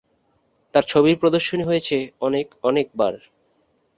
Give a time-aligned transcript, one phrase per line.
[0.73, 1.95] তার ছবির প্রদর্শনী হয়েছে
[2.21, 3.13] অনেক অনেকবার।